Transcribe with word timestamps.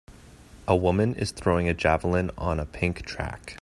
A 0.67 0.75
woman 0.75 1.13
is 1.13 1.29
throwing 1.29 1.69
a 1.69 1.75
javelin 1.75 2.31
on 2.35 2.59
a 2.59 2.65
pink 2.65 3.05
track. 3.05 3.59